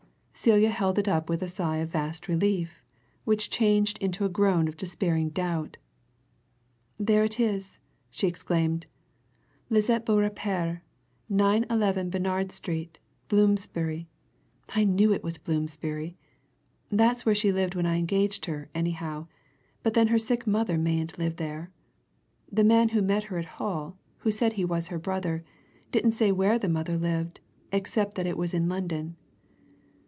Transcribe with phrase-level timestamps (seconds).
[0.33, 2.83] Celia held it up with a sigh of vast relief,
[3.25, 5.77] which changed into a groan of despairing doubt.
[6.97, 7.77] "There it is!"
[8.09, 8.87] she exclaimed.
[9.69, 10.81] "Lisette Beaurepaire,
[11.29, 14.07] 911 Bernard Street, Bloomsbury
[14.73, 16.15] I knew it was Bloomsbury.
[16.89, 19.27] That's where she lived when I engaged her, anyhow
[19.83, 21.69] but then her sick mother mayn't live there!
[22.51, 25.43] The man who met her at Hull, who said he was her brother,
[25.91, 27.41] didn't say where the mother lived,
[27.71, 29.17] except that it was in London."